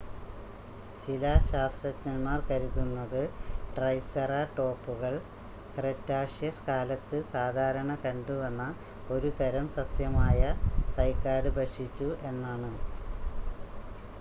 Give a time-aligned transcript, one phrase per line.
[1.01, 3.19] ചില ശാസ്ത്രജ്ഞന്മാർ കരുതുന്നത്
[3.75, 5.13] ട്രൈസെറാടോപ്പുകൾ
[5.75, 8.65] ക്രെറ്റാഷ്യസ് കാലത്ത് സാധാരണ കണ്ടുവന്ന
[9.11, 10.41] ഒരു തരം സസ്യമായ
[10.95, 12.71] സൈക്കാഡ് ഭക്ഷിച്ചു എന്നാണ്